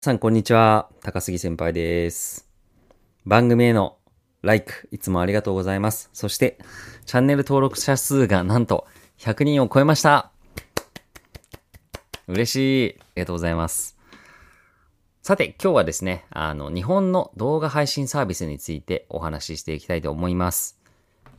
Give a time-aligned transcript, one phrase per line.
[0.00, 0.88] さん、こんにちは。
[1.02, 2.48] 高杉先輩です。
[3.26, 3.98] 番組への
[4.42, 6.08] like、いつもありがとうございます。
[6.12, 6.56] そして、
[7.04, 8.86] チャンネル登録者数がなんと
[9.18, 10.30] 100人を超えました。
[12.28, 12.56] 嬉し
[12.90, 12.96] い。
[13.00, 13.98] ありがとうございます。
[15.20, 20.78] さて、今日はですね、あの、日本の動画配信サービスについてお話ししていきたいと思います。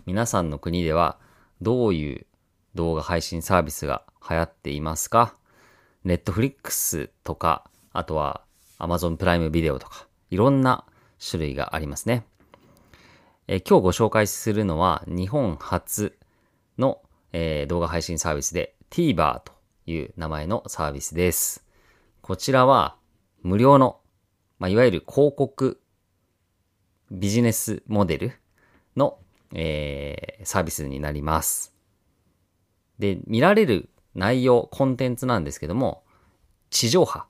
[0.05, 1.17] 皆さんの国では、
[1.61, 2.27] どういう
[2.75, 5.33] 動画配信サービスが流行っていますか？
[6.03, 7.63] ネットフリックスとか、
[7.93, 8.41] あとは
[8.79, 10.85] Amazon プライムビデオとか、いろんな
[11.19, 12.25] 種類がありますね。
[13.47, 16.17] え今日ご紹介するのは日本初
[16.77, 17.01] の、
[17.33, 19.53] え動画配信サービスで TVer と
[19.85, 21.65] いう名前のサービスです。
[22.21, 22.95] こちらは
[23.41, 23.99] 無料の、
[24.59, 25.79] まあ、いわゆる広告
[27.11, 28.31] ビジネスモデル
[28.95, 29.19] の、
[29.53, 31.73] えーサービスになります。
[32.97, 36.03] で、見られる内容、コンテンツなんですけども、
[36.69, 37.25] 地上波、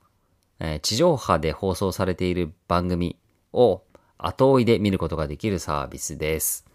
[0.60, 3.16] え地上波で放送されている番組
[3.52, 3.82] を
[4.18, 6.66] 後追いで見ることができるサービスです。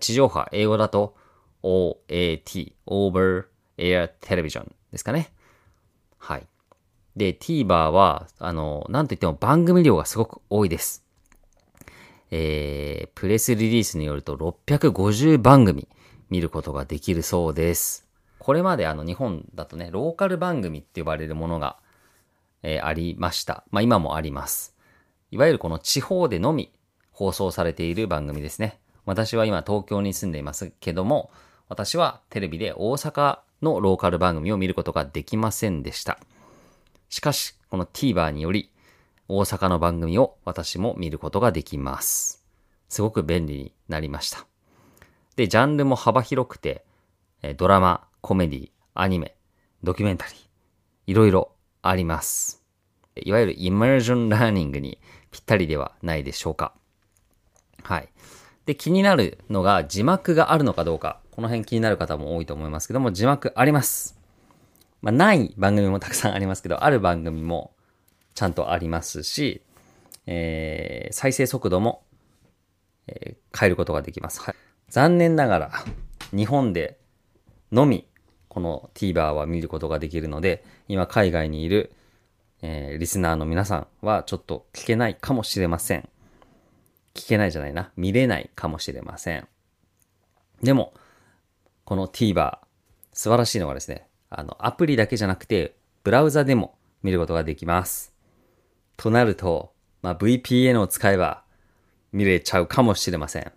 [0.00, 1.14] 地上波、英語だと
[1.62, 3.44] OAT、Over
[3.78, 5.32] Air Television ですかね。
[6.18, 6.46] はい。
[7.16, 11.04] で、TVer は、あの、なんといっても番組量がすごく多いです。
[12.30, 15.88] えー、プレスリリースによると650番組
[16.30, 18.08] 見ることができるそうです。
[18.38, 21.78] これまであの日本だとね、ローカル番組って呼ばれるものが、
[22.64, 23.62] えーありました。
[23.70, 24.74] まあ今もあります。
[25.30, 26.72] いわゆるこの地方でのみ
[27.12, 28.80] 放送されている番組ですね。
[29.04, 31.30] 私は今東京に住んでいますけども、
[31.68, 36.18] 私はテレビで大阪のローカル番組を見ることができませんでした。
[37.08, 38.70] しかし、この TVer により、
[39.28, 42.44] 大阪の番組を私も見ることができます。
[42.88, 44.46] すごく便利になりました。
[45.36, 46.84] で、ジャンルも幅広くて、
[47.56, 49.36] ドラマ、コメディ、アニメ、
[49.82, 50.36] ドキュメンタリー、
[51.06, 51.53] いろいろ
[51.88, 52.62] あります。
[53.16, 54.98] いわゆるイマージョンラーニングに
[55.30, 56.72] ぴったりではないでしょうか。
[57.82, 58.08] はい。
[58.66, 61.20] で、気になるのが字幕があるのかどうか。
[61.30, 64.18] この辺気になる方も多いと思いますけども、字幕あります。
[65.02, 67.74] まあ、ない番組もたくさんありますけど、ある番組も
[68.34, 69.62] ちゃんとありますし、
[70.26, 72.04] えー再生速度も、
[73.06, 74.40] えー変えることができます。
[74.40, 74.54] はい、
[74.88, 75.70] 残念ながら、
[76.32, 76.98] 日本で
[77.70, 78.08] のみ、
[78.48, 81.92] この TVer は見ることができるので、今海外にいる、
[82.62, 86.08] えーリスナーの皆さんはちょっと聞けないかもしれません。
[87.14, 87.90] 聞けないじゃないな。
[87.96, 89.46] 見れないかもしれません。
[90.62, 90.94] でも、
[91.84, 92.58] この TVer、
[93.12, 98.12] 素晴らしいのがですね、あの、アプリだけじゃなくて、ブラウザでも見ることができます。
[98.96, 99.72] となると、
[100.02, 101.44] まあ、VPN を使えば
[102.12, 103.52] 見れちゃうかもしれません。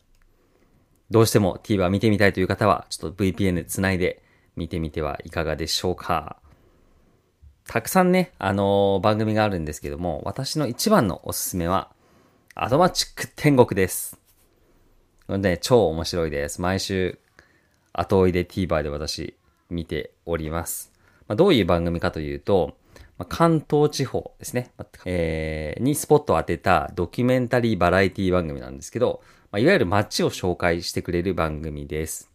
[1.09, 4.21] どうしても TVer 見てみたいという方は、ちょっと VPN つないで
[4.57, 6.37] 見てみてはいかがでしょうか。
[7.67, 11.91] たくさんね、あのー番組があるんですけども、私の一番のおすすめは、
[12.55, 14.19] アドマチック天国です。
[15.27, 16.61] これね、超面白いです。
[16.61, 17.19] 毎週、
[17.93, 19.37] 後追いで TVer で私、
[19.69, 20.93] 見ております。
[21.27, 22.77] まあ、どういう番組かというと、
[23.17, 24.71] まあ、関東地方ですね、
[25.05, 32.31] えーにスポットを当てたドキュメンタリーバラエティ番組なんですけど、まあ、いわゆる街を紹介してくれる番組です。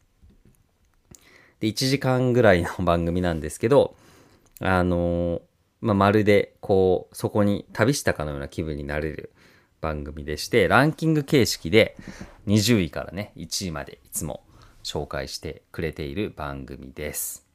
[1.63, 3.95] で、1時間ぐらいの番組なんですけど、
[4.61, 5.43] あのー
[5.81, 9.33] まあ、まるで、こう、そこに旅したかのような気分になれる
[9.81, 11.97] 番組でして、ランキング形式で
[12.49, 14.43] 20位からね、1位までいつも
[14.83, 17.47] 紹介してくれている番組です。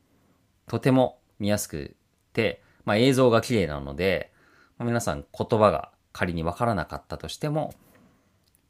[0.68, 1.97] とても見やすく
[2.31, 4.31] て、まあ、映像が綺麗なので、
[4.78, 7.74] まあ皆さん言葉が仮にわからなかったとしても、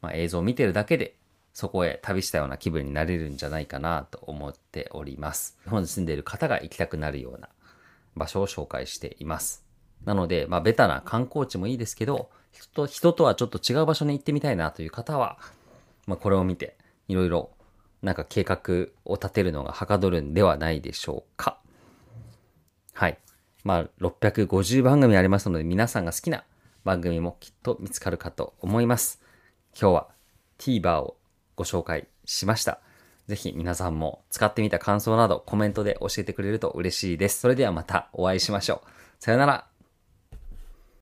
[0.02, 1.16] まあ、映像を見てるだけで
[1.58, 5.58] そこへ旅したような気分になれるんじゃないかなと思っております。
[5.64, 7.50] 日本に住んでいる方が行きたくなるような
[8.16, 9.66] 場所を紹介しています。
[10.06, 15.40] なので、まあ、ベタな観光地もいいですけど、人と人とはちょっと違う場所に行ってみたいなという方は、
[16.06, 17.50] まあ、これを見て、いろいろ、
[18.04, 21.60] なんか計画を立てるのがはかどるんではないでしょうか。
[22.94, 23.18] はい。
[23.64, 26.44] まあ、650番組ありますので、皆さんが好きな
[26.84, 29.20] 番組もきっと見つかるかと思います。
[29.74, 30.08] 今日は
[30.60, 31.18] TVer を
[31.58, 32.80] ご紹介しました。
[33.28, 37.42] ぜひ皆さんも使ってみた感想などコメントで教えてくれると嬉しいです。
[37.42, 38.90] それではまたお会いしましょう。
[39.20, 39.77] さよなら。